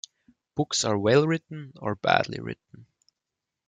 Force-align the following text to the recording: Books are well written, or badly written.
Books 0.55 0.83
are 0.83 0.97
well 0.97 1.27
written, 1.27 1.73
or 1.79 1.93
badly 1.93 2.39
written. 2.39 2.87